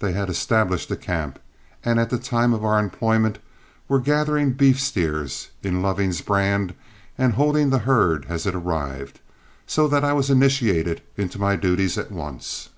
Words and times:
They 0.00 0.12
had 0.12 0.28
established 0.28 0.90
a 0.90 0.96
camp, 0.96 1.38
and 1.82 1.98
at 1.98 2.10
the 2.10 2.18
time 2.18 2.52
of 2.52 2.66
our 2.66 2.78
employment 2.78 3.38
were 3.88 3.98
gathering 3.98 4.52
beef 4.52 4.78
steers 4.78 5.48
in 5.62 5.80
Loving's 5.80 6.20
brand 6.20 6.74
and 7.16 7.32
holding 7.32 7.70
the 7.70 7.78
herd 7.78 8.26
as 8.28 8.44
it 8.44 8.54
arrived, 8.54 9.20
so 9.66 9.88
that 9.88 10.04
I 10.04 10.12
was 10.12 10.28
initiated 10.28 11.00
into 11.16 11.38
my 11.38 11.56
duties 11.56 11.96
at 11.96 12.12
once. 12.12 12.68